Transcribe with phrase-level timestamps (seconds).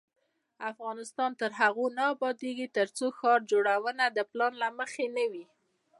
[0.71, 5.45] افغانستان تر هغو نه ابادیږي، ترڅو ښار جوړونه د پلان له مخې نه وي.